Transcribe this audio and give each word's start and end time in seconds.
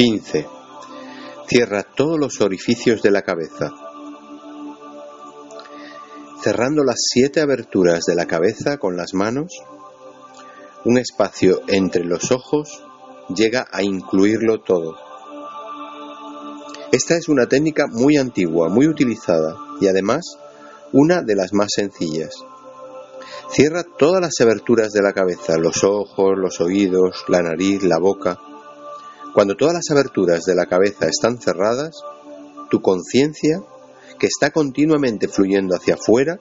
15. 0.00 0.46
Cierra 1.46 1.82
todos 1.82 2.18
los 2.18 2.40
orificios 2.40 3.02
de 3.02 3.10
la 3.10 3.20
cabeza. 3.20 3.70
Cerrando 6.42 6.84
las 6.84 6.96
siete 7.06 7.42
aberturas 7.42 8.04
de 8.06 8.14
la 8.14 8.24
cabeza 8.24 8.78
con 8.78 8.96
las 8.96 9.12
manos, 9.12 9.52
un 10.86 10.96
espacio 10.96 11.60
entre 11.68 12.04
los 12.04 12.32
ojos 12.32 12.82
llega 13.36 13.66
a 13.70 13.82
incluirlo 13.82 14.62
todo. 14.62 14.96
Esta 16.92 17.16
es 17.16 17.28
una 17.28 17.46
técnica 17.46 17.84
muy 17.86 18.16
antigua, 18.16 18.70
muy 18.70 18.88
utilizada 18.88 19.54
y 19.82 19.88
además 19.88 20.22
una 20.94 21.20
de 21.20 21.36
las 21.36 21.52
más 21.52 21.68
sencillas. 21.76 22.30
Cierra 23.50 23.84
todas 23.98 24.22
las 24.22 24.40
aberturas 24.40 24.92
de 24.92 25.02
la 25.02 25.12
cabeza, 25.12 25.58
los 25.58 25.84
ojos, 25.84 26.38
los 26.38 26.58
oídos, 26.62 27.22
la 27.28 27.42
nariz, 27.42 27.82
la 27.82 27.98
boca. 27.98 28.38
Cuando 29.34 29.56
todas 29.56 29.74
las 29.74 29.90
aberturas 29.90 30.44
de 30.44 30.54
la 30.54 30.66
cabeza 30.66 31.06
están 31.06 31.38
cerradas, 31.40 31.96
tu 32.70 32.80
conciencia, 32.80 33.62
que 34.18 34.26
está 34.26 34.50
continuamente 34.50 35.28
fluyendo 35.28 35.76
hacia 35.76 35.94
afuera, 35.94 36.40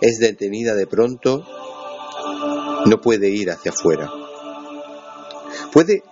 es 0.00 0.18
detenida 0.18 0.74
de 0.74 0.86
pronto, 0.86 1.42
no 2.86 3.00
puede 3.00 3.28
ir 3.28 3.50
hacia 3.50 3.72
afuera. 3.72 4.10
Puede 5.72 6.02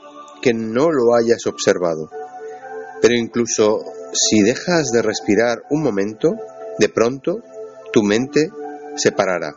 que 0.43 0.53
no 0.53 0.91
lo 0.91 1.15
hayas 1.15 1.47
observado, 1.47 2.11
pero 3.01 3.15
incluso 3.15 3.81
si 4.13 4.43
dejas 4.43 4.91
de 4.93 5.03
respirar 5.03 5.63
un 5.71 5.83
momento, 5.83 6.35
de 6.79 6.89
pronto 6.89 7.43
tu 7.93 8.03
mente 8.03 8.51
se 8.97 9.13
parará. 9.13 9.55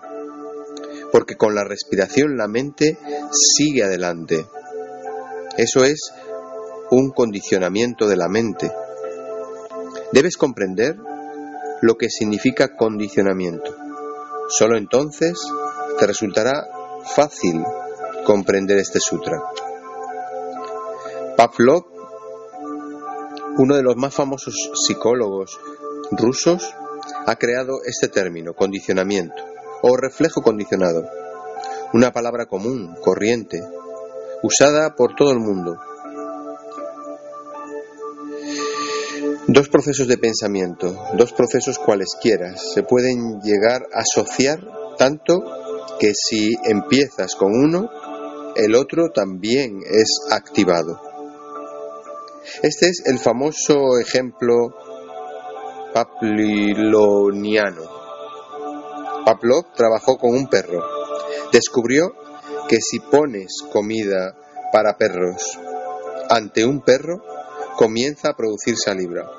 Porque 1.11 1.35
con 1.35 1.55
la 1.55 1.63
respiración 1.63 2.37
la 2.37 2.47
mente 2.47 2.97
sigue 3.31 3.83
adelante. 3.83 4.45
Eso 5.57 5.83
es 5.83 6.13
un 6.91 7.11
condicionamiento 7.11 8.07
de 8.07 8.17
la 8.17 8.27
mente. 8.27 8.71
Debes 10.11 10.37
comprender 10.37 10.97
lo 11.81 11.95
que 11.95 12.09
significa 12.09 12.75
condicionamiento. 12.75 13.75
Solo 14.49 14.77
entonces 14.77 15.39
te 15.99 16.07
resultará 16.07 16.67
fácil 17.15 17.63
comprender 18.25 18.77
este 18.77 18.99
sutra. 18.99 19.41
Pavlov, 21.37 21.85
uno 23.57 23.75
de 23.75 23.83
los 23.83 23.95
más 23.95 24.13
famosos 24.13 24.55
psicólogos 24.73 25.59
rusos, 26.11 26.73
ha 27.25 27.35
creado 27.35 27.79
este 27.85 28.07
término, 28.07 28.53
condicionamiento, 28.53 29.43
o 29.81 29.95
reflejo 29.95 30.41
condicionado, 30.41 31.07
una 31.93 32.11
palabra 32.11 32.45
común, 32.45 32.95
corriente, 33.01 33.63
usada 34.43 34.95
por 34.95 35.15
todo 35.15 35.31
el 35.31 35.39
mundo. 35.39 35.77
Dos 39.51 39.67
procesos 39.67 40.07
de 40.07 40.19
pensamiento, 40.19 40.95
dos 41.15 41.33
procesos 41.33 41.79
cualesquiera, 41.79 42.55
se 42.55 42.83
pueden 42.83 43.41
llegar 43.41 43.81
a 43.91 44.01
asociar 44.01 44.59
tanto 44.95 45.41
que 45.99 46.13
si 46.13 46.55
empiezas 46.65 47.33
con 47.33 47.51
uno, 47.53 47.89
el 48.55 48.75
otro 48.75 49.09
también 49.09 49.79
es 49.89 50.19
activado. 50.29 51.01
Este 52.61 52.89
es 52.89 53.01
el 53.07 53.17
famoso 53.17 53.97
ejemplo 53.99 54.75
Papliloniano. 55.95 57.89
Pavlov 59.25 59.73
trabajó 59.73 60.19
con 60.19 60.35
un 60.35 60.47
perro. 60.47 60.85
Descubrió 61.51 62.13
que 62.67 62.77
si 62.81 62.99
pones 62.99 63.63
comida 63.73 64.35
para 64.71 64.95
perros 64.95 65.57
ante 66.29 66.65
un 66.65 66.81
perro, 66.81 67.23
comienza 67.75 68.29
a 68.29 68.35
producir 68.35 68.77
saliva. 68.77 69.38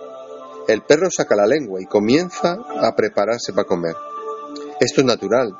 El 0.71 0.83
perro 0.83 1.11
saca 1.11 1.35
la 1.35 1.49
lengua 1.49 1.83
y 1.83 1.87
comienza 1.87 2.57
a 2.81 2.95
prepararse 2.95 3.53
para 3.53 3.67
comer. 3.67 3.97
Esto 4.79 5.01
es 5.01 5.05
natural. 5.05 5.51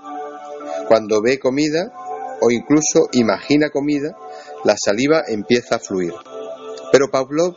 Cuando 0.87 1.21
ve 1.21 1.41
comida 1.41 1.93
o 2.41 2.49
incluso 2.53 3.09
imagina 3.11 3.71
comida, 3.71 4.17
la 4.63 4.77
saliva 4.79 5.25
empieza 5.27 5.75
a 5.75 5.79
fluir. 5.81 6.15
Pero 6.93 7.11
Pavlov 7.11 7.57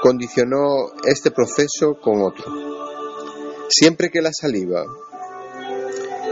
condicionó 0.00 0.86
este 1.04 1.30
proceso 1.30 1.98
con 2.02 2.22
otro. 2.22 2.46
Siempre 3.68 4.08
que 4.08 4.22
la 4.22 4.32
saliva 4.32 4.86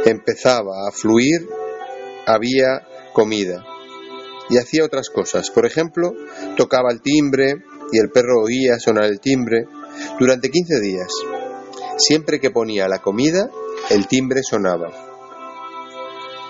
empezaba 0.06 0.88
a 0.88 0.92
fluir, 0.92 1.46
había 2.24 2.88
comida 3.12 3.66
y 4.48 4.56
hacía 4.56 4.86
otras 4.86 5.10
cosas. 5.10 5.50
Por 5.50 5.66
ejemplo, 5.66 6.14
tocaba 6.56 6.90
el 6.90 7.02
timbre 7.02 7.56
y 7.92 7.98
el 7.98 8.10
perro 8.10 8.44
oía 8.44 8.78
sonar 8.78 9.04
el 9.04 9.20
timbre 9.20 9.66
durante 10.18 10.50
15 10.50 10.80
días. 10.80 11.08
Siempre 11.96 12.40
que 12.40 12.50
ponía 12.50 12.88
la 12.88 13.00
comida, 13.00 13.50
el 13.90 14.06
timbre 14.06 14.42
sonaba. 14.42 14.90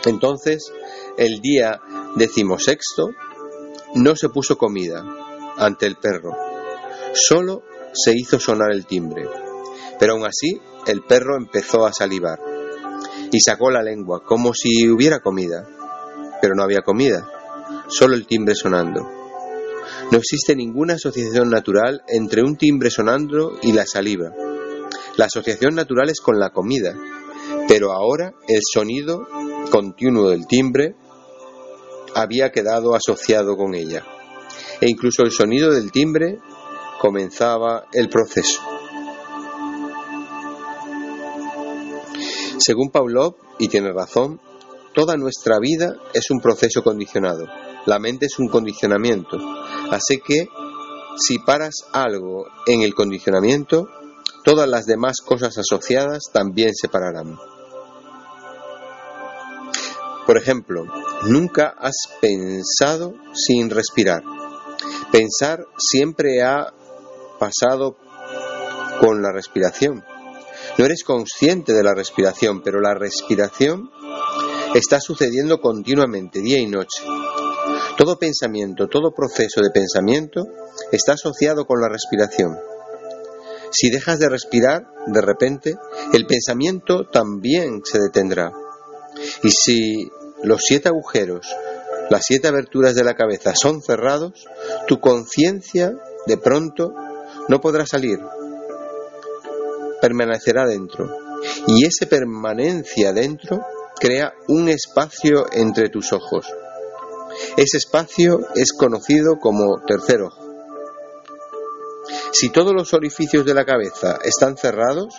Entonces, 0.04 0.72
el 1.16 1.40
día 1.40 1.80
decimosexto, 2.16 3.10
no 3.94 4.16
se 4.16 4.28
puso 4.28 4.56
comida 4.56 5.04
ante 5.56 5.86
el 5.86 5.96
perro, 5.96 6.30
Solo 7.14 7.62
se 7.92 8.12
hizo 8.16 8.40
sonar 8.40 8.72
el 8.72 8.86
timbre, 8.86 9.28
pero 9.98 10.14
aún 10.14 10.24
así 10.24 10.60
el 10.86 11.02
perro 11.02 11.36
empezó 11.36 11.84
a 11.84 11.92
salivar 11.92 12.38
y 13.30 13.38
sacó 13.40 13.70
la 13.70 13.82
lengua 13.82 14.22
como 14.24 14.54
si 14.54 14.88
hubiera 14.88 15.20
comida, 15.20 15.68
pero 16.40 16.54
no 16.54 16.62
había 16.62 16.80
comida, 16.80 17.28
solo 17.88 18.14
el 18.14 18.26
timbre 18.26 18.54
sonando. 18.54 19.21
No 20.10 20.18
existe 20.18 20.54
ninguna 20.54 20.94
asociación 20.94 21.50
natural 21.50 22.02
entre 22.08 22.42
un 22.42 22.56
timbre 22.56 22.90
sonando 22.90 23.58
y 23.62 23.72
la 23.72 23.86
saliva. 23.86 24.30
La 25.16 25.26
asociación 25.26 25.74
natural 25.74 26.10
es 26.10 26.20
con 26.20 26.38
la 26.38 26.50
comida, 26.50 26.94
pero 27.68 27.92
ahora 27.92 28.32
el 28.48 28.60
sonido 28.62 29.26
continuo 29.70 30.30
del 30.30 30.46
timbre 30.46 30.94
había 32.14 32.50
quedado 32.50 32.94
asociado 32.94 33.56
con 33.56 33.74
ella. 33.74 34.04
E 34.80 34.88
incluso 34.88 35.22
el 35.22 35.30
sonido 35.30 35.70
del 35.72 35.92
timbre 35.92 36.38
comenzaba 37.00 37.86
el 37.92 38.08
proceso. 38.08 38.60
Según 42.58 42.90
Pavlov, 42.90 43.34
y 43.58 43.68
tiene 43.68 43.92
razón, 43.92 44.40
toda 44.94 45.16
nuestra 45.16 45.58
vida 45.58 45.96
es 46.14 46.30
un 46.30 46.40
proceso 46.40 46.82
condicionado. 46.82 47.46
La 47.86 47.98
mente 47.98 48.26
es 48.26 48.38
un 48.38 48.48
condicionamiento. 48.48 49.38
Así 49.90 50.18
que 50.18 50.48
si 51.16 51.38
paras 51.38 51.74
algo 51.92 52.46
en 52.66 52.82
el 52.82 52.94
condicionamiento, 52.94 53.88
todas 54.44 54.68
las 54.68 54.86
demás 54.86 55.20
cosas 55.20 55.58
asociadas 55.58 56.30
también 56.32 56.74
se 56.74 56.88
pararán. 56.88 57.36
Por 60.26 60.38
ejemplo, 60.38 60.84
nunca 61.26 61.74
has 61.78 61.96
pensado 62.20 63.14
sin 63.34 63.70
respirar. 63.70 64.22
Pensar 65.10 65.66
siempre 65.76 66.42
ha 66.42 66.72
pasado 67.38 67.96
con 69.00 69.20
la 69.20 69.32
respiración. 69.32 70.04
No 70.78 70.84
eres 70.84 71.02
consciente 71.04 71.72
de 71.72 71.82
la 71.82 71.94
respiración, 71.94 72.62
pero 72.62 72.80
la 72.80 72.94
respiración 72.94 73.90
está 74.74 75.00
sucediendo 75.00 75.60
continuamente, 75.60 76.40
día 76.40 76.58
y 76.58 76.66
noche. 76.66 77.02
Todo 77.96 78.18
pensamiento, 78.18 78.88
todo 78.88 79.14
proceso 79.14 79.60
de 79.60 79.70
pensamiento 79.70 80.46
está 80.90 81.12
asociado 81.12 81.66
con 81.66 81.80
la 81.80 81.88
respiración. 81.88 82.58
Si 83.70 83.90
dejas 83.90 84.18
de 84.18 84.28
respirar, 84.28 84.86
de 85.06 85.20
repente, 85.20 85.76
el 86.12 86.26
pensamiento 86.26 87.06
también 87.10 87.80
se 87.84 87.98
detendrá. 87.98 88.52
Y 89.42 89.50
si 89.50 90.10
los 90.42 90.62
siete 90.62 90.88
agujeros, 90.88 91.46
las 92.10 92.22
siete 92.26 92.48
aberturas 92.48 92.94
de 92.94 93.04
la 93.04 93.14
cabeza 93.14 93.54
son 93.54 93.80
cerrados, 93.80 94.46
tu 94.86 95.00
conciencia 95.00 95.92
de 96.26 96.36
pronto 96.36 96.92
no 97.48 97.60
podrá 97.60 97.86
salir, 97.86 98.18
permanecerá 100.00 100.66
dentro. 100.66 101.08
Y 101.66 101.84
esa 101.84 102.06
permanencia 102.06 103.12
dentro 103.12 103.64
crea 103.98 104.34
un 104.48 104.68
espacio 104.68 105.46
entre 105.52 105.88
tus 105.88 106.12
ojos. 106.12 106.46
Ese 107.56 107.78
espacio 107.78 108.40
es 108.54 108.72
conocido 108.72 109.38
como 109.38 109.80
tercer 109.86 110.22
ojo. 110.22 110.42
Si 112.32 112.50
todos 112.50 112.72
los 112.72 112.94
orificios 112.94 113.44
de 113.44 113.54
la 113.54 113.64
cabeza 113.64 114.18
están 114.24 114.56
cerrados, 114.56 115.14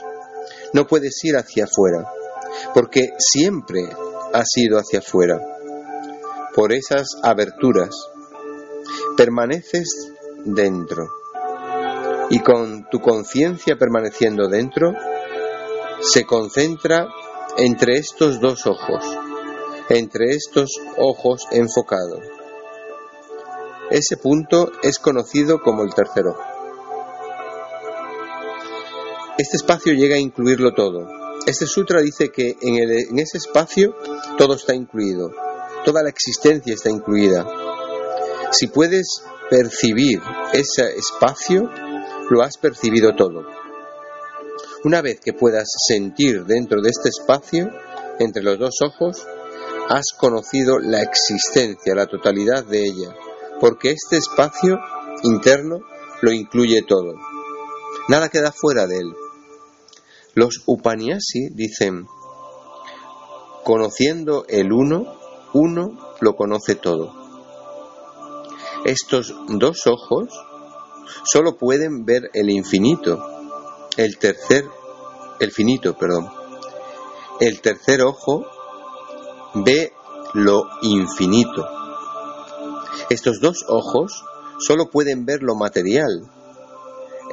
no 0.73 0.87
puedes 0.87 1.23
ir 1.23 1.35
hacia 1.35 1.65
afuera, 1.65 2.11
porque 2.73 3.13
siempre 3.19 3.87
has 4.33 4.47
ido 4.57 4.77
hacia 4.77 4.99
afuera. 4.99 5.39
Por 6.55 6.73
esas 6.73 7.07
aberturas, 7.21 7.95
permaneces 9.15 10.11
dentro. 10.43 11.07
Y 12.29 12.39
con 12.39 12.89
tu 12.89 12.99
conciencia 12.99 13.75
permaneciendo 13.77 14.47
dentro, 14.47 14.93
se 16.01 16.25
concentra 16.25 17.07
entre 17.57 17.97
estos 17.97 18.39
dos 18.39 18.65
ojos, 18.65 19.05
entre 19.95 20.31
estos 20.31 20.71
ojos 20.97 21.47
enfocados. 21.51 22.19
Ese 23.91 24.17
punto 24.17 24.71
es 24.81 24.97
conocido 24.97 25.61
como 25.61 25.83
el 25.83 25.93
tercer 25.93 26.25
ojo. 26.27 26.41
Este 29.37 29.57
espacio 29.57 29.93
llega 29.93 30.15
a 30.15 30.19
incluirlo 30.19 30.73
todo. 30.73 31.07
Este 31.45 31.65
sutra 31.65 32.01
dice 32.01 32.29
que 32.29 32.55
en, 32.61 33.19
ese 33.19 33.37
espacio 33.37 33.95
todo 34.37 34.55
está 34.55 34.73
incluido, 34.73 35.31
toda 35.83 36.01
la 36.01 36.09
existencia 36.09 36.73
está 36.73 36.89
incluida. 36.89 37.45
Si 38.51 38.67
puedes 38.67 39.23
percibir 39.49 40.21
ese 40.53 40.95
espacio, 40.97 41.69
lo 42.29 42.41
has 42.41 42.57
percibido 42.57 43.15
todo. 43.15 43.45
Una 44.85 45.01
vez 45.01 45.19
que 45.19 45.33
puedas 45.33 45.67
sentir 45.87 46.45
dentro 46.45 46.81
de 46.81 46.89
este 46.89 47.09
espacio, 47.09 47.69
entre 48.19 48.43
los 48.43 48.59
dos 48.59 48.75
ojos, 48.81 49.25
has 49.89 50.05
conocido 50.17 50.79
la 50.79 51.01
existencia, 51.01 51.95
la 51.95 52.07
totalidad 52.07 52.63
de 52.63 52.85
ella, 52.85 53.15
porque 53.59 53.91
este 53.91 54.17
espacio 54.17 54.77
interno 55.23 55.79
lo 56.21 56.31
incluye 56.31 56.81
todo. 56.83 57.13
Nada 58.07 58.29
queda 58.29 58.51
fuera 58.51 58.87
de 58.87 58.97
él. 58.97 59.13
Los 60.33 60.63
Upaniyasi 60.65 61.49
dicen, 61.51 62.07
conociendo 63.63 64.45
el 64.47 64.71
uno, 64.73 65.19
uno 65.53 66.15
lo 66.19 66.35
conoce 66.35 66.75
todo. 66.75 67.13
Estos 68.85 69.33
dos 69.47 69.87
ojos 69.87 70.29
solo 71.23 71.57
pueden 71.57 72.03
ver 72.05 72.29
el 72.33 72.49
infinito, 72.49 73.23
el 73.95 74.17
tercer, 74.17 74.65
el 75.39 75.51
finito, 75.51 75.95
perdón. 75.95 76.29
El 77.39 77.61
tercer 77.61 78.01
ojo 78.01 78.45
ve 79.53 79.93
lo 80.33 80.67
infinito. 80.81 81.67
Estos 83.09 83.39
dos 83.39 83.65
ojos 83.67 84.23
solo 84.59 84.89
pueden 84.89 85.25
ver 85.25 85.43
lo 85.43 85.55
material. 85.55 86.29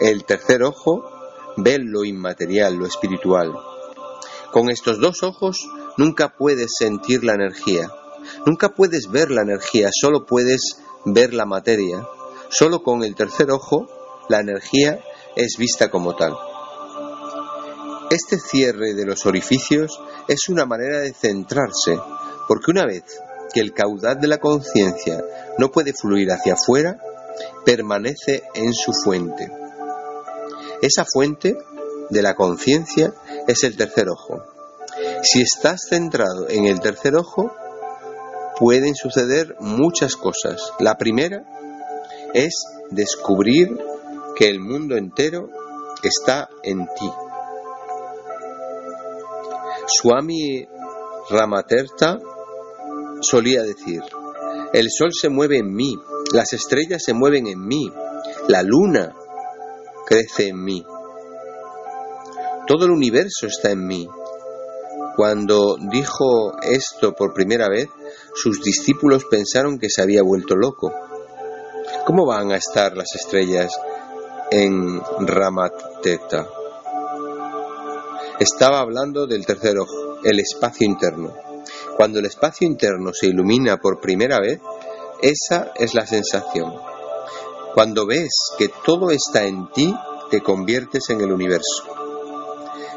El 0.00 0.25
tercer 0.25 0.62
ojo 0.62 1.02
ve 1.56 1.78
lo 1.78 2.05
inmaterial, 2.05 2.75
lo 2.76 2.87
espiritual. 2.87 3.52
Con 4.52 4.70
estos 4.70 5.00
dos 5.00 5.22
ojos 5.22 5.67
nunca 5.96 6.34
puedes 6.37 6.72
sentir 6.76 7.25
la 7.25 7.34
energía, 7.34 7.90
nunca 8.46 8.70
puedes 8.70 9.11
ver 9.11 9.31
la 9.31 9.43
energía, 9.43 9.90
solo 9.93 10.26
puedes 10.26 10.78
ver 11.05 11.34
la 11.34 11.46
materia. 11.46 12.06
Solo 12.49 12.82
con 12.82 13.05
el 13.05 13.14
tercer 13.14 13.50
ojo 13.50 13.87
la 14.28 14.40
energía 14.40 14.99
es 15.37 15.56
vista 15.56 15.88
como 15.88 16.16
tal. 16.16 16.37
Este 18.10 18.38
cierre 18.40 18.94
de 18.94 19.06
los 19.06 19.24
orificios 19.24 20.00
es 20.26 20.48
una 20.48 20.66
manera 20.66 20.98
de 20.98 21.12
centrarse, 21.12 21.96
porque 22.48 22.72
una 22.72 22.84
vez 22.84 23.04
que 23.54 23.60
el 23.60 23.72
caudal 23.72 24.18
de 24.20 24.26
la 24.26 24.38
conciencia 24.38 25.24
no 25.58 25.70
puede 25.70 25.92
fluir 25.92 26.32
hacia 26.32 26.54
afuera, 26.54 27.00
permanece 27.64 28.42
en 28.54 28.74
su 28.74 28.92
fuente. 28.92 29.48
Esa 30.82 31.04
fuente 31.04 31.56
de 32.10 32.22
la 32.22 32.34
conciencia 32.34 33.14
es 33.46 33.62
el 33.62 33.76
tercer 33.76 34.08
ojo. 34.08 34.42
Si 35.22 35.42
estás 35.42 35.82
centrado 35.88 36.48
en 36.48 36.66
el 36.66 36.80
tercer 36.80 37.14
ojo, 37.14 37.54
pueden 38.58 38.96
suceder 38.96 39.54
muchas 39.60 40.16
cosas. 40.16 40.72
La 40.80 40.98
primera 40.98 41.44
es 42.34 42.54
descubrir 42.90 43.78
que 44.34 44.48
el 44.48 44.58
mundo 44.58 44.96
entero 44.96 45.48
está 46.02 46.48
en 46.64 46.86
ti. 46.98 47.10
Swami 49.92 50.66
Ramaterta 51.28 52.19
solía 53.20 53.62
decir, 53.62 54.02
el 54.72 54.88
sol 54.90 55.10
se 55.12 55.28
mueve 55.28 55.58
en 55.58 55.75
mí, 55.75 55.96
las 56.32 56.52
estrellas 56.52 57.02
se 57.04 57.12
mueven 57.12 57.48
en 57.48 57.66
mí, 57.66 57.92
la 58.46 58.62
luna 58.62 59.14
crece 60.06 60.48
en 60.48 60.62
mí. 60.62 60.84
Todo 62.66 62.84
el 62.84 62.92
universo 62.92 63.46
está 63.46 63.72
en 63.72 63.84
mí. 63.84 64.08
Cuando 65.16 65.76
dijo 65.90 66.52
esto 66.62 67.12
por 67.12 67.34
primera 67.34 67.69
vez, 67.69 67.88
sus 68.34 68.62
discípulos 68.62 69.25
pensaron 69.28 69.78
que 69.78 69.90
se 69.90 70.02
había 70.02 70.22
vuelto 70.22 70.54
loco. 70.54 70.92
¿Cómo 72.06 72.26
van 72.26 72.52
a 72.52 72.56
estar 72.56 72.96
las 72.96 73.12
estrellas 73.16 73.72
en 74.52 75.00
Ramat 75.26 76.00
Teta? 76.00 76.59
Estaba 78.40 78.81
hablando 78.81 79.26
del 79.26 79.44
tercer 79.44 79.78
ojo, 79.78 80.19
el 80.25 80.40
espacio 80.40 80.87
interno. 80.87 81.34
Cuando 81.94 82.20
el 82.20 82.25
espacio 82.25 82.66
interno 82.66 83.12
se 83.12 83.26
ilumina 83.26 83.76
por 83.76 84.00
primera 84.00 84.40
vez, 84.40 84.58
esa 85.20 85.72
es 85.76 85.92
la 85.92 86.06
sensación. 86.06 86.72
Cuando 87.75 88.06
ves 88.06 88.32
que 88.56 88.70
todo 88.82 89.10
está 89.10 89.44
en 89.44 89.70
ti, 89.75 89.94
te 90.31 90.40
conviertes 90.40 91.10
en 91.10 91.20
el 91.20 91.32
universo. 91.32 91.84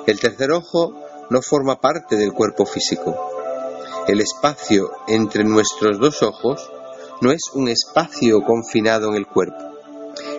El 0.07 0.17
tercer 0.17 0.53
ojo 0.53 0.93
no 1.29 1.41
forma 1.41 1.81
parte 1.81 2.15
del 2.15 2.31
cuerpo 2.31 2.65
físico. 2.65 3.13
El 4.07 4.21
espacio 4.21 4.91
entre 5.09 5.43
nuestros 5.43 5.99
dos 5.99 6.23
ojos 6.23 6.71
no 7.19 7.33
es 7.33 7.41
un 7.53 7.67
espacio 7.67 8.43
confinado 8.43 9.09
en 9.09 9.15
el 9.15 9.27
cuerpo, 9.27 9.75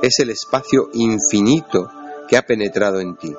es 0.00 0.18
el 0.20 0.30
espacio 0.30 0.88
infinito 0.94 1.90
que 2.26 2.38
ha 2.38 2.42
penetrado 2.42 3.00
en 3.00 3.16
ti. 3.16 3.34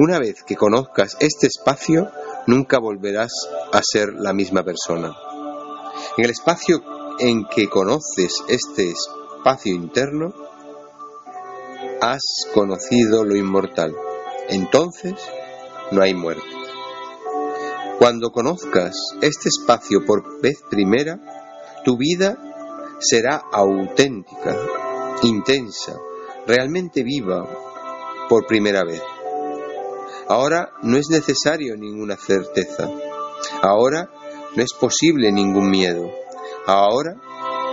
Una 0.00 0.18
vez 0.18 0.42
que 0.44 0.56
conozcas 0.56 1.18
este 1.20 1.46
espacio, 1.46 2.10
nunca 2.46 2.78
volverás 2.78 3.32
a 3.70 3.82
ser 3.82 4.14
la 4.14 4.32
misma 4.32 4.62
persona. 4.62 5.14
En 6.16 6.24
el 6.24 6.30
espacio 6.30 6.82
en 7.18 7.44
que 7.44 7.68
conoces 7.68 8.42
este 8.48 8.92
espacio 8.92 9.74
interno, 9.74 10.32
has 12.00 12.22
conocido 12.54 13.24
lo 13.24 13.36
inmortal. 13.36 13.94
Entonces 14.48 15.16
no 15.90 16.00
hay 16.00 16.14
muerte. 16.14 16.48
Cuando 17.98 18.30
conozcas 18.30 18.96
este 19.20 19.50
espacio 19.50 20.06
por 20.06 20.40
vez 20.40 20.62
primera, 20.70 21.20
tu 21.84 21.98
vida 21.98 22.38
será 23.00 23.42
auténtica, 23.52 24.56
intensa, 25.24 25.98
realmente 26.46 27.02
viva 27.02 27.46
por 28.30 28.46
primera 28.46 28.82
vez. 28.82 29.02
Ahora 30.30 30.70
no 30.82 30.96
es 30.96 31.10
necesario 31.10 31.76
ninguna 31.76 32.16
certeza. 32.16 32.88
Ahora 33.62 34.08
no 34.54 34.62
es 34.62 34.72
posible 34.74 35.32
ningún 35.32 35.68
miedo. 35.68 36.08
Ahora 36.66 37.16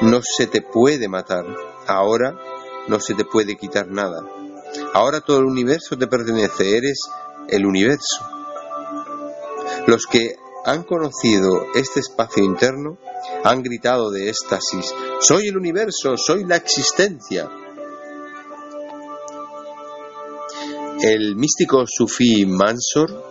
no 0.02 0.22
se 0.24 0.48
te 0.48 0.64
puede 0.64 1.08
matar. 1.08 1.46
Ahora 1.86 2.36
no 2.88 3.00
se 3.00 3.14
te 3.14 3.26
puede 3.26 3.58
quitar 3.58 3.92
nada. 3.92 4.26
Ahora 4.96 5.22
todo 5.22 5.38
el 5.38 5.46
universo 5.46 6.00
te 6.00 6.08
pertenece, 6.08 6.76
eres 6.76 7.02
el 7.48 7.64
universo. 7.64 8.26
Los 9.86 10.08
que 10.08 10.36
han 10.66 10.82
conocido 10.82 11.68
este 11.76 12.00
espacio 12.00 12.44
interno 12.44 12.98
han 13.44 13.62
gritado 13.62 14.10
de 14.10 14.30
éxtasis, 14.30 14.96
soy 15.20 15.50
el 15.50 15.58
universo, 15.58 16.18
soy 16.18 16.44
la 16.44 16.56
existencia. 16.56 17.48
El 21.01 21.36
místico 21.36 21.84
sufí 21.86 22.48
Mansor 22.48 23.24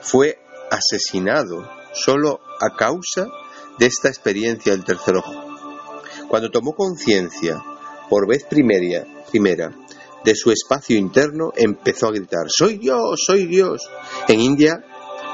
fue 0.00 0.38
asesinado 0.70 1.68
solo 1.92 2.40
a 2.58 2.74
causa 2.74 3.26
de 3.78 3.84
esta 3.84 4.08
experiencia 4.08 4.72
del 4.72 4.84
tercer 4.84 5.16
ojo. 5.16 5.34
Cuando 6.28 6.50
tomó 6.50 6.72
conciencia 6.72 7.62
por 8.08 8.26
vez 8.26 8.44
primera, 8.44 9.04
primera 9.30 9.76
de 10.24 10.34
su 10.34 10.50
espacio 10.50 10.96
interno, 10.96 11.52
empezó 11.54 12.06
a 12.06 12.12
gritar, 12.12 12.46
soy 12.48 12.78
Dios, 12.78 13.22
soy 13.26 13.44
Dios. 13.44 13.88
En 14.28 14.40
India 14.40 14.82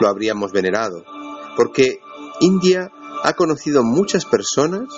lo 0.00 0.09
habríamos 0.09 0.50
venerado, 0.50 1.04
porque 1.57 2.00
India 2.40 2.90
ha 3.23 3.35
conocido 3.35 3.85
muchas 3.85 4.25
personas 4.25 4.88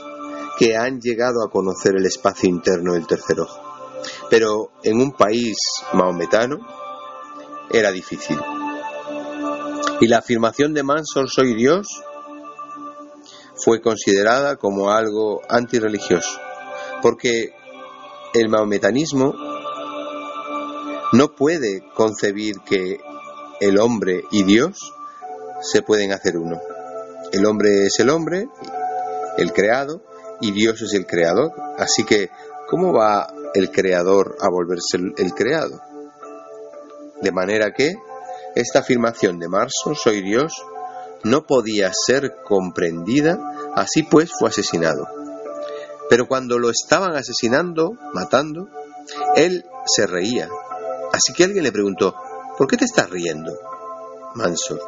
que 0.59 0.76
han 0.78 0.99
llegado 0.99 1.44
a 1.44 1.50
conocer 1.50 1.94
el 1.94 2.06
espacio 2.06 2.49
interno 2.49 2.94
del 2.94 3.06
tercer 3.06 3.38
ojo. 3.40 3.74
Pero 4.35 4.73
en 4.83 5.00
un 5.00 5.12
país 5.12 5.57
maometano 5.93 6.59
era 7.71 7.93
difícil. 7.93 8.37
Y 10.00 10.09
la 10.09 10.19
afirmación 10.19 10.75
de 10.75 10.83
Mansor 10.83 11.31
soy 11.31 11.55
Dios 11.55 11.87
fue 13.55 13.81
considerada 13.81 14.57
como 14.57 14.91
algo 14.91 15.41
antirreligioso, 15.49 16.37
porque 17.00 17.55
el 18.35 18.49
maometanismo 18.49 19.35
no 21.12 21.37
puede 21.37 21.85
concebir 21.95 22.57
que 22.67 22.99
el 23.61 23.79
hombre 23.79 24.25
y 24.33 24.43
Dios 24.43 24.95
se 25.62 25.83
pueden 25.83 26.12
hacer 26.12 26.38
uno. 26.38 26.61
El 27.31 27.47
hombre 27.47 27.87
es 27.87 28.00
el 28.00 28.11
hombre, 28.11 28.49
el 29.38 29.53
creado, 29.53 30.03
y 30.41 30.50
Dios 30.50 30.83
es 30.83 30.93
el 30.95 31.07
creador. 31.07 31.53
Así 31.79 32.03
que, 32.03 32.31
¿cómo 32.69 32.93
va 32.93 33.29
el 33.54 33.70
creador 33.70 34.37
a 34.40 34.50
volverse 34.50 34.99
el, 35.16 35.32
creado? 35.34 35.80
De 37.23 37.32
manera 37.32 37.73
que 37.73 37.94
esta 38.54 38.80
afirmación 38.80 39.38
de 39.38 39.49
Marso, 39.49 39.94
soy 39.94 40.20
Dios, 40.23 40.52
no 41.23 41.46
podía 41.46 41.90
ser 41.92 42.37
comprendida, 42.44 43.38
así 43.75 44.02
pues 44.02 44.30
fue 44.38 44.50
asesinado. 44.50 45.06
Pero 46.11 46.28
cuando 46.28 46.58
lo 46.58 46.68
estaban 46.68 47.16
asesinando, 47.16 47.96
matando, 48.12 48.68
él 49.37 49.64
se 49.87 50.06
reía. 50.06 50.49
Así 51.12 51.32
que 51.32 51.44
alguien 51.44 51.64
le 51.64 51.73
preguntó, 51.73 52.14
¿por 52.58 52.66
qué 52.66 52.76
te 52.76 52.84
estás 52.84 53.08
riendo, 53.08 53.58
Mansor? 54.34 54.80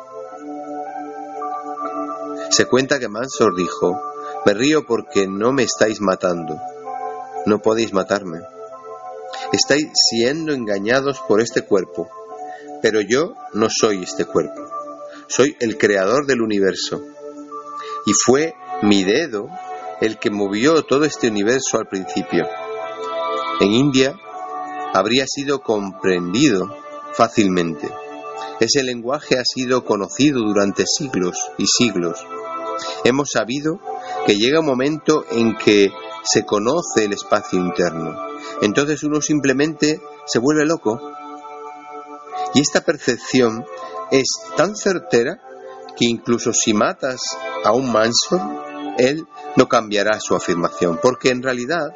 Se 2.51 2.67
cuenta 2.67 2.99
que 2.99 3.09
Mansor 3.09 3.57
dijo, 3.57 4.01
me 4.45 4.55
río 4.55 4.87
porque 4.87 5.27
no 5.27 5.53
me 5.53 5.63
estáis 5.63 6.01
matando, 6.01 6.61
no 7.47 7.59
podéis 7.61 7.93
matarme. 7.93 8.41
Estáis 9.53 9.89
siendo 9.95 10.53
engañados 10.53 11.21
por 11.27 11.41
este 11.41 11.63
cuerpo, 11.63 12.09
pero 12.83 13.01
yo 13.01 13.35
no 13.53 13.69
soy 13.71 14.03
este 14.03 14.25
cuerpo, 14.25 14.63
soy 15.29 15.57
el 15.61 15.79
creador 15.79 16.27
del 16.27 16.43
universo. 16.43 17.01
Y 18.07 18.13
fue 18.25 18.55
mi 18.83 19.03
dedo 19.05 19.49
el 20.01 20.19
que 20.19 20.31
movió 20.31 20.83
todo 20.83 21.05
este 21.05 21.29
universo 21.29 21.79
al 21.79 21.89
principio. 21.89 22.47
En 23.61 23.73
India 23.73 24.15
habría 24.93 25.25
sido 25.27 25.61
comprendido 25.61 26.77
fácilmente. 27.13 27.89
Ese 28.61 28.83
lenguaje 28.83 29.39
ha 29.39 29.45
sido 29.45 29.85
conocido 29.85 30.41
durante 30.41 30.85
siglos 30.87 31.37
y 31.59 31.67
siglos. 31.67 32.19
Hemos 33.05 33.31
sabido 33.33 33.81
que 34.27 34.37
llega 34.37 34.61
un 34.61 34.67
momento 34.67 35.25
en 35.31 35.57
que 35.57 35.91
se 36.23 36.45
conoce 36.45 37.05
el 37.05 37.13
espacio 37.13 37.59
interno. 37.59 38.17
Entonces 38.63 39.03
uno 39.03 39.21
simplemente 39.21 40.01
se 40.27 40.39
vuelve 40.39 40.65
loco. 40.65 41.01
Y 42.55 42.61
esta 42.61 42.81
percepción 42.83 43.65
es 44.11 44.27
tan 44.57 44.77
certera 44.77 45.41
que 45.97 46.07
incluso 46.07 46.53
si 46.53 46.73
matas 46.73 47.21
a 47.65 47.73
un 47.73 47.91
manso, 47.91 48.41
él 48.99 49.27
no 49.57 49.69
cambiará 49.69 50.21
su 50.21 50.35
afirmación, 50.35 50.99
porque 51.03 51.31
en 51.31 51.43
realidad 51.43 51.89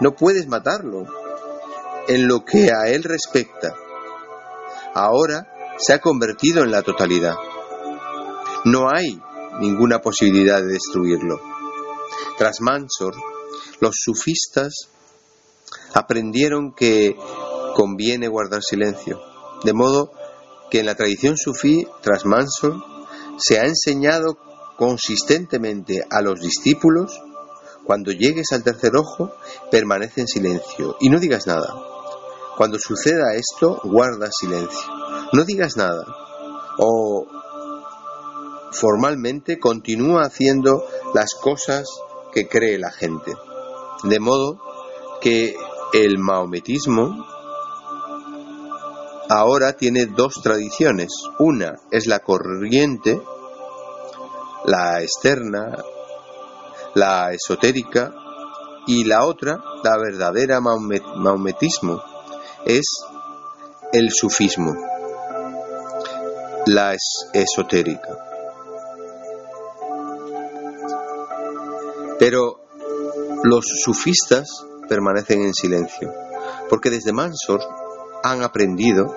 no 0.00 0.14
puedes 0.14 0.48
matarlo. 0.48 1.06
En 2.08 2.28
lo 2.28 2.44
que 2.44 2.70
a 2.70 2.88
él 2.88 3.02
respecta, 3.02 3.74
ahora 4.94 5.46
se 5.76 5.92
ha 5.92 6.00
convertido 6.00 6.62
en 6.62 6.70
la 6.70 6.82
totalidad. 6.82 7.34
No 8.64 8.88
hay 8.88 9.20
ninguna 9.60 10.00
posibilidad 10.00 10.60
de 10.60 10.72
destruirlo. 10.72 11.40
Tras 12.38 12.60
Mansor, 12.60 13.14
los 13.80 13.96
sufistas 13.96 14.88
aprendieron 15.96 16.74
que 16.74 17.16
conviene 17.74 18.28
guardar 18.28 18.62
silencio, 18.62 19.18
de 19.64 19.72
modo 19.72 20.12
que 20.70 20.80
en 20.80 20.86
la 20.86 20.94
tradición 20.94 21.36
sufí, 21.36 21.86
tras 22.02 22.26
Mansor, 22.26 22.74
se 23.38 23.58
ha 23.58 23.64
enseñado 23.64 24.36
consistentemente 24.76 26.04
a 26.10 26.20
los 26.20 26.40
discípulos, 26.40 27.18
cuando 27.84 28.12
llegues 28.12 28.52
al 28.52 28.62
tercer 28.62 28.96
ojo, 28.96 29.32
permanece 29.70 30.20
en 30.20 30.28
silencio 30.28 30.96
y 31.00 31.08
no 31.08 31.18
digas 31.18 31.46
nada. 31.46 31.72
Cuando 32.58 32.78
suceda 32.78 33.34
esto, 33.34 33.80
guarda 33.84 34.28
silencio. 34.32 34.88
No 35.32 35.44
digas 35.44 35.76
nada. 35.76 36.04
O 36.78 37.26
formalmente 38.72 39.58
continúa 39.58 40.22
haciendo 40.22 40.84
las 41.14 41.34
cosas 41.34 41.86
que 42.32 42.48
cree 42.48 42.78
la 42.78 42.90
gente. 42.90 43.32
De 44.04 44.18
modo 44.20 44.58
que 45.20 45.54
el 45.92 46.18
maometismo 46.18 47.26
ahora 49.28 49.72
tiene 49.72 50.06
dos 50.06 50.34
tradiciones. 50.42 51.08
Una 51.38 51.76
es 51.90 52.06
la 52.06 52.20
corriente, 52.20 53.20
la 54.64 55.02
externa, 55.02 55.76
la 56.94 57.32
esotérica, 57.32 58.12
y 58.86 59.04
la 59.04 59.26
otra, 59.26 59.58
la 59.82 59.98
verdadera 59.98 60.60
maometismo, 60.60 62.02
es 62.64 62.86
el 63.92 64.10
sufismo, 64.12 64.74
la 66.66 66.96
esotérica. 67.32 68.16
Pero 72.18 72.60
los 73.42 73.64
sufistas 73.82 74.64
permanecen 74.88 75.42
en 75.42 75.54
silencio, 75.54 76.12
porque 76.68 76.90
desde 76.90 77.12
Mansor 77.12 77.60
han 78.22 78.42
aprendido 78.42 79.14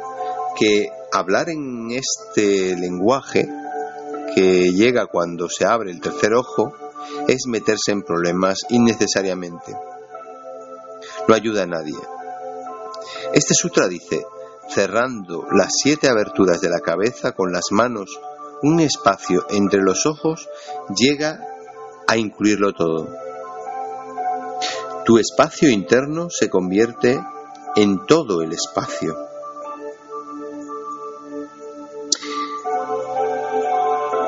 que 0.58 0.90
hablar 1.12 1.50
en 1.50 1.92
este 1.92 2.76
lenguaje 2.76 3.50
que 4.36 4.72
llega 4.72 5.08
cuando 5.08 5.50
se 5.50 5.66
abre 5.66 5.92
el 5.92 6.02
tercer 6.02 6.34
ojo 6.34 6.74
es 7.28 7.48
meterse 7.48 7.92
en 7.92 8.04
problemas 8.04 8.66
innecesariamente. 8.70 9.76
No 11.28 11.36
ayuda 11.36 11.64
a 11.64 11.68
nadie. 11.68 11.98
Este 13.34 13.54
sutra 13.54 13.88
dice, 13.88 14.26
cerrando 14.70 15.48
las 15.52 15.72
siete 15.82 16.08
aberturas 16.08 16.62
de 16.62 16.70
la 16.70 16.80
cabeza 16.80 17.32
con 17.32 17.52
las 17.52 17.72
manos, 17.72 18.20
un 18.62 18.80
espacio 18.80 19.46
entre 19.50 19.82
los 19.82 20.06
ojos 20.06 20.48
llega 20.96 21.40
a 22.08 22.18
incluirlo 22.18 22.74
todo. 22.74 23.29
Tu 25.10 25.18
espacio 25.18 25.72
interno 25.72 26.30
se 26.30 26.52
convierte 26.52 27.20
en 27.76 28.06
todo 28.06 28.44
el 28.44 28.54
espacio. 28.54 29.18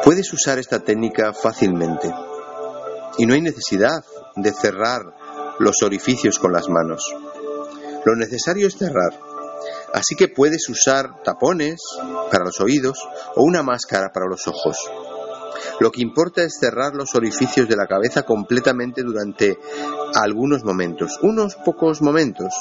Puedes 0.03 0.33
usar 0.33 0.57
esta 0.57 0.79
técnica 0.79 1.33
fácilmente 1.33 2.11
y 3.19 3.27
no 3.27 3.35
hay 3.35 3.41
necesidad 3.41 4.03
de 4.35 4.51
cerrar 4.51 5.03
los 5.59 5.83
orificios 5.83 6.39
con 6.39 6.51
las 6.51 6.67
manos. 6.67 7.13
Lo 8.03 8.15
necesario 8.15 8.67
es 8.67 8.75
cerrar. 8.75 9.19
Así 9.93 10.15
que 10.15 10.29
puedes 10.29 10.67
usar 10.67 11.21
tapones 11.21 11.79
para 12.31 12.43
los 12.43 12.59
oídos 12.59 13.07
o 13.35 13.43
una 13.43 13.61
máscara 13.61 14.11
para 14.11 14.25
los 14.25 14.47
ojos. 14.47 14.77
Lo 15.79 15.91
que 15.91 16.01
importa 16.01 16.43
es 16.43 16.57
cerrar 16.59 16.93
los 16.93 17.15
orificios 17.15 17.67
de 17.67 17.75
la 17.75 17.87
cabeza 17.87 18.23
completamente 18.23 19.03
durante 19.03 19.57
algunos 20.15 20.63
momentos, 20.63 21.19
unos 21.21 21.55
pocos 21.55 22.01
momentos, 22.01 22.53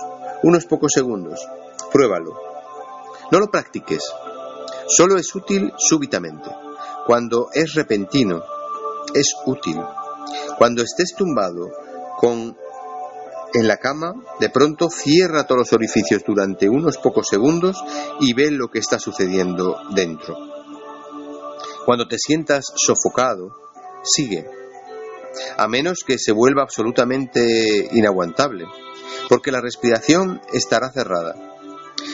unos 0.43 0.67
pocos 0.67 0.93
segundos. 0.93 1.41
Pruébalo. 1.93 2.35
No 3.31 3.39
lo 3.39 3.49
practiques. 3.49 4.03
Solo 4.87 5.17
es 5.17 5.35
útil 5.35 5.73
súbitamente. 5.77 6.51
Cuando 7.07 7.49
es 7.53 7.75
repentino, 7.75 8.43
es 9.15 9.35
útil. 9.47 9.81
Cuando 10.59 10.83
estés 10.83 11.15
tumbado 11.17 11.71
con 12.19 12.57
en 13.53 13.67
la 13.67 13.79
cama, 13.79 14.15
de 14.39 14.49
pronto 14.49 14.89
cierra 14.91 15.45
todos 15.45 15.61
los 15.61 15.73
orificios 15.73 16.23
durante 16.25 16.69
unos 16.69 16.99
pocos 16.99 17.27
segundos 17.29 17.83
y 18.21 18.33
ve 18.33 18.51
lo 18.51 18.69
que 18.69 18.79
está 18.79 18.99
sucediendo 18.99 19.77
dentro. 19.93 20.60
Cuando 21.85 22.07
te 22.07 22.17
sientas 22.19 22.67
sofocado, 22.77 23.55
sigue, 24.03 24.49
a 25.57 25.69
menos 25.69 26.01
que 26.07 26.19
se 26.19 26.33
vuelva 26.33 26.63
absolutamente 26.63 27.89
inaguantable, 27.93 28.67
porque 29.29 29.51
la 29.51 29.61
respiración 29.61 30.41
estará 30.53 30.93
cerrada. 30.93 31.35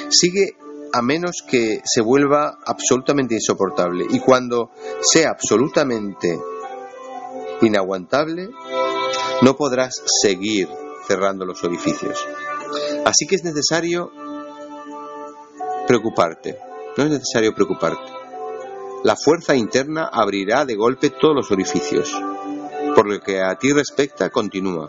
Sigue 0.08 0.56
a 0.92 1.02
menos 1.02 1.42
que 1.46 1.82
se 1.84 2.00
vuelva 2.00 2.58
absolutamente 2.64 3.34
insoportable 3.34 4.06
y 4.08 4.20
cuando 4.20 4.70
sea 5.00 5.30
absolutamente 5.30 6.38
inaguantable, 7.60 8.48
no 9.42 9.56
podrás 9.56 10.02
seguir 10.22 10.68
cerrando 11.06 11.44
los 11.44 11.62
orificios. 11.64 12.18
Así 13.04 13.26
que 13.26 13.36
es 13.36 13.44
necesario 13.44 14.10
preocuparte, 15.86 16.58
no 16.96 17.04
es 17.04 17.10
necesario 17.10 17.54
preocuparte 17.54 18.25
la 19.06 19.14
fuerza 19.14 19.54
interna 19.54 20.10
abrirá 20.12 20.64
de 20.64 20.74
golpe 20.74 21.10
todos 21.10 21.32
los 21.32 21.52
orificios. 21.52 22.10
Por 22.92 23.08
lo 23.08 23.20
que 23.20 23.40
a 23.40 23.54
ti 23.54 23.72
respecta, 23.72 24.30
continúa. 24.30 24.88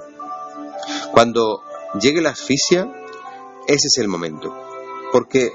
Cuando 1.11 1.61
llegue 2.01 2.19
la 2.19 2.31
asfixia, 2.31 2.91
ese 3.67 3.87
es 3.87 3.97
el 3.99 4.07
momento, 4.07 4.51
porque 5.11 5.51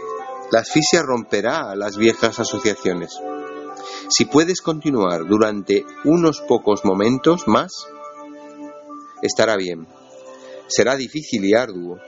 la 0.52 0.61
asfixia 0.61 1.02
romperá 1.02 1.75
las 1.75 1.97
viejas 1.97 2.38
asociaciones. 2.38 3.19
Si 4.09 4.26
puedes 4.26 4.61
continuar 4.61 5.26
durante 5.26 5.85
unos 6.04 6.40
pocos 6.40 6.85
momentos 6.85 7.49
más, 7.49 7.88
estará 9.23 9.57
bien. 9.57 9.88
Será 10.69 10.95
difícil 10.95 11.45
y 11.45 11.54
arduo. 11.54 11.99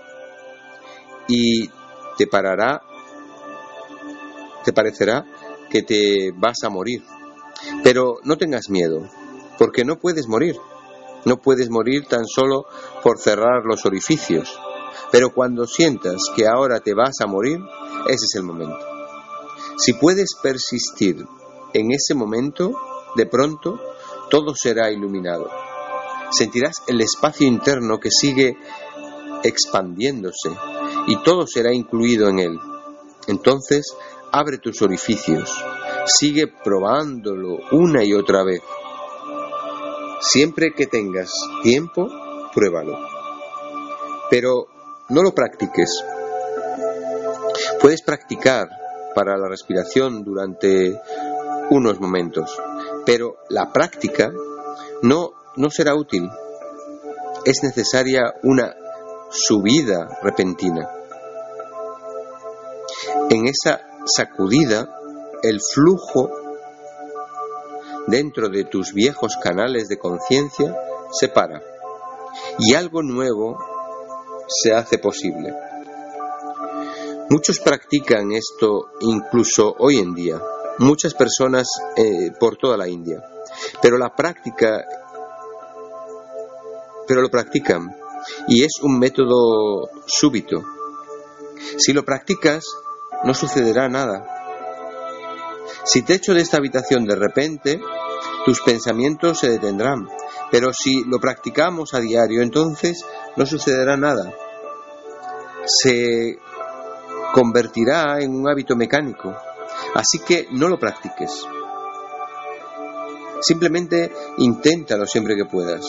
Y 1.26 1.68
te 2.16 2.28
parará, 2.28 2.80
te 4.64 4.72
parecerá 4.72 5.24
que 5.74 5.82
te 5.82 6.30
vas 6.30 6.62
a 6.62 6.70
morir. 6.70 7.02
Pero 7.82 8.18
no 8.22 8.38
tengas 8.38 8.70
miedo, 8.70 9.10
porque 9.58 9.84
no 9.84 9.98
puedes 9.98 10.28
morir. 10.28 10.56
No 11.24 11.38
puedes 11.38 11.68
morir 11.68 12.06
tan 12.06 12.26
solo 12.26 12.66
por 13.02 13.18
cerrar 13.18 13.64
los 13.64 13.84
orificios. 13.84 14.56
Pero 15.10 15.34
cuando 15.34 15.66
sientas 15.66 16.30
que 16.36 16.46
ahora 16.46 16.78
te 16.78 16.94
vas 16.94 17.20
a 17.20 17.26
morir, 17.26 17.58
ese 18.06 18.24
es 18.24 18.34
el 18.36 18.44
momento. 18.44 18.78
Si 19.76 19.94
puedes 19.94 20.36
persistir 20.40 21.26
en 21.72 21.90
ese 21.90 22.14
momento, 22.14 22.78
de 23.16 23.26
pronto, 23.26 23.80
todo 24.30 24.54
será 24.54 24.92
iluminado. 24.92 25.50
Sentirás 26.30 26.82
el 26.86 27.00
espacio 27.00 27.48
interno 27.48 27.98
que 27.98 28.10
sigue 28.12 28.56
expandiéndose 29.42 30.50
y 31.08 31.20
todo 31.24 31.48
será 31.48 31.74
incluido 31.74 32.28
en 32.28 32.38
él. 32.38 32.60
Entonces, 33.26 33.92
abre 34.34 34.58
tus 34.58 34.82
orificios, 34.82 35.48
sigue 36.06 36.48
probándolo 36.48 37.58
una 37.70 38.02
y 38.02 38.12
otra 38.14 38.42
vez. 38.42 38.60
Siempre 40.20 40.72
que 40.74 40.88
tengas 40.88 41.30
tiempo, 41.62 42.08
pruébalo. 42.52 42.98
Pero 44.28 44.66
no 45.10 45.22
lo 45.22 45.32
practiques. 45.32 46.02
Puedes 47.80 48.02
practicar 48.02 48.66
para 49.14 49.38
la 49.38 49.48
respiración 49.48 50.24
durante 50.24 51.00
unos 51.70 52.00
momentos, 52.00 52.60
pero 53.06 53.36
la 53.50 53.72
práctica 53.72 54.32
no, 55.02 55.30
no 55.54 55.70
será 55.70 55.94
útil. 55.94 56.28
Es 57.44 57.62
necesaria 57.62 58.34
una 58.42 58.74
subida 59.30 60.18
repentina. 60.22 60.88
En 63.30 63.46
esa 63.46 63.93
sacudida, 64.04 64.88
el 65.42 65.60
flujo 65.60 66.30
dentro 68.06 68.48
de 68.48 68.64
tus 68.64 68.92
viejos 68.92 69.36
canales 69.36 69.88
de 69.88 69.98
conciencia 69.98 70.76
se 71.12 71.28
para 71.28 71.62
y 72.58 72.74
algo 72.74 73.02
nuevo 73.02 73.58
se 74.46 74.72
hace 74.72 74.98
posible. 74.98 75.54
Muchos 77.30 77.58
practican 77.60 78.32
esto 78.32 78.90
incluso 79.00 79.74
hoy 79.78 79.98
en 79.98 80.14
día, 80.14 80.40
muchas 80.78 81.14
personas 81.14 81.66
eh, 81.96 82.30
por 82.38 82.56
toda 82.56 82.76
la 82.76 82.88
India, 82.88 83.24
pero 83.80 83.96
la 83.96 84.14
práctica, 84.14 84.84
pero 87.06 87.22
lo 87.22 87.30
practican 87.30 87.96
y 88.48 88.62
es 88.64 88.72
un 88.82 88.98
método 88.98 89.88
súbito. 90.06 90.62
Si 91.78 91.92
lo 91.92 92.04
practicas, 92.04 92.64
no 93.24 93.34
sucederá 93.34 93.88
nada. 93.88 94.24
Si 95.84 96.02
te 96.02 96.14
echo 96.14 96.34
de 96.34 96.40
esta 96.40 96.58
habitación 96.58 97.04
de 97.04 97.16
repente, 97.16 97.80
tus 98.44 98.60
pensamientos 98.60 99.38
se 99.38 99.50
detendrán, 99.50 100.08
pero 100.50 100.72
si 100.72 101.04
lo 101.04 101.18
practicamos 101.18 101.94
a 101.94 102.00
diario, 102.00 102.42
entonces 102.42 103.04
no 103.36 103.46
sucederá 103.46 103.96
nada. 103.96 104.32
Se 105.66 106.38
convertirá 107.32 108.20
en 108.20 108.34
un 108.34 108.48
hábito 108.48 108.76
mecánico. 108.76 109.34
Así 109.94 110.20
que 110.20 110.46
no 110.52 110.68
lo 110.68 110.78
practiques. 110.78 111.46
Simplemente 113.40 114.12
inténtalo 114.38 115.06
siempre 115.06 115.36
que 115.36 115.44
puedas. 115.44 115.84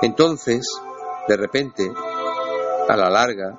Entonces, 0.00 0.66
de 1.28 1.36
repente, 1.36 1.90
a 2.88 2.96
la 2.96 3.10
larga, 3.10 3.58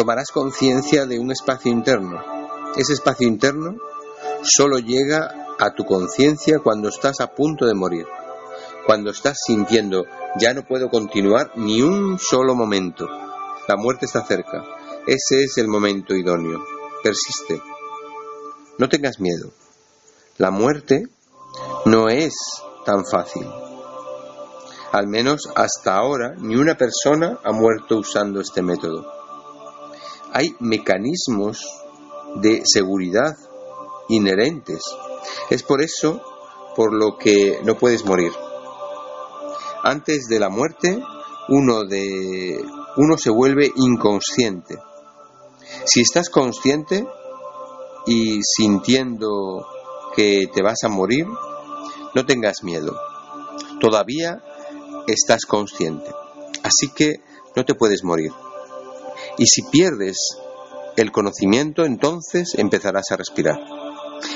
tomarás 0.00 0.30
conciencia 0.32 1.04
de 1.04 1.18
un 1.18 1.30
espacio 1.30 1.70
interno. 1.70 2.24
Ese 2.74 2.94
espacio 2.94 3.28
interno 3.28 3.76
solo 4.42 4.78
llega 4.78 5.54
a 5.58 5.74
tu 5.74 5.84
conciencia 5.84 6.58
cuando 6.60 6.88
estás 6.88 7.20
a 7.20 7.34
punto 7.34 7.66
de 7.66 7.74
morir, 7.74 8.06
cuando 8.86 9.10
estás 9.10 9.36
sintiendo 9.46 10.06
ya 10.38 10.54
no 10.54 10.62
puedo 10.62 10.88
continuar 10.88 11.52
ni 11.56 11.82
un 11.82 12.18
solo 12.18 12.54
momento. 12.54 13.06
La 13.68 13.76
muerte 13.76 14.06
está 14.06 14.24
cerca. 14.24 14.64
Ese 15.06 15.44
es 15.44 15.58
el 15.58 15.68
momento 15.68 16.14
idóneo. 16.14 16.64
Persiste. 17.02 17.60
No 18.78 18.88
tengas 18.88 19.20
miedo. 19.20 19.52
La 20.38 20.50
muerte 20.50 21.08
no 21.84 22.08
es 22.08 22.32
tan 22.86 23.04
fácil. 23.04 23.46
Al 24.92 25.08
menos 25.08 25.42
hasta 25.54 25.94
ahora 25.94 26.36
ni 26.38 26.56
una 26.56 26.74
persona 26.74 27.38
ha 27.44 27.52
muerto 27.52 27.98
usando 27.98 28.40
este 28.40 28.62
método. 28.62 29.19
Hay 30.32 30.54
mecanismos 30.60 31.66
de 32.36 32.62
seguridad 32.64 33.36
inherentes. 34.08 34.82
Es 35.50 35.62
por 35.62 35.82
eso 35.82 36.20
por 36.76 36.92
lo 36.92 37.16
que 37.18 37.60
no 37.64 37.76
puedes 37.76 38.04
morir. 38.04 38.32
Antes 39.82 40.26
de 40.28 40.38
la 40.38 40.48
muerte, 40.48 41.02
uno 41.48 41.84
de 41.84 42.62
uno 42.96 43.16
se 43.16 43.30
vuelve 43.30 43.70
inconsciente. 43.74 44.78
Si 45.84 46.00
estás 46.00 46.28
consciente 46.28 47.06
y 48.06 48.40
sintiendo 48.42 49.66
que 50.14 50.48
te 50.52 50.62
vas 50.62 50.84
a 50.84 50.88
morir, 50.88 51.26
no 52.14 52.26
tengas 52.26 52.62
miedo. 52.62 52.96
Todavía 53.80 54.42
estás 55.06 55.44
consciente. 55.46 56.12
Así 56.62 56.92
que 56.94 57.22
no 57.56 57.64
te 57.64 57.74
puedes 57.74 58.04
morir. 58.04 58.32
Y 59.38 59.46
si 59.46 59.62
pierdes 59.62 60.16
el 60.96 61.12
conocimiento, 61.12 61.84
entonces 61.84 62.54
empezarás 62.56 63.10
a 63.10 63.16
respirar. 63.16 63.58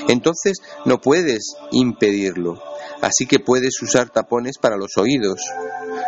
Entonces 0.07 0.57
no 0.85 0.99
puedes 0.99 1.55
impedirlo. 1.71 2.61
Así 3.01 3.25
que 3.27 3.39
puedes 3.39 3.81
usar 3.81 4.09
tapones 4.09 4.57
para 4.57 4.77
los 4.77 4.97
oídos, 4.97 5.41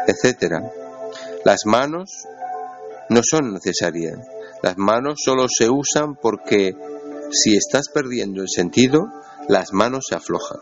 etc. 0.07 0.63
Las 1.43 1.65
manos 1.65 2.09
no 3.09 3.21
son 3.23 3.53
necesarias. 3.53 4.17
Las 4.63 4.77
manos 4.77 5.19
solo 5.23 5.47
se 5.47 5.69
usan 5.69 6.15
porque 6.15 6.75
si 7.31 7.55
estás 7.55 7.89
perdiendo 7.93 8.41
el 8.41 8.49
sentido, 8.49 9.07
las 9.47 9.73
manos 9.73 10.05
se 10.09 10.15
aflojan 10.15 10.59